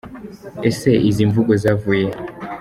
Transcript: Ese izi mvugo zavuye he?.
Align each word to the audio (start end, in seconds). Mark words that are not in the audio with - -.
Ese 0.69 0.91
izi 1.09 1.23
mvugo 1.29 1.51
zavuye 1.63 2.05
he?. 2.11 2.15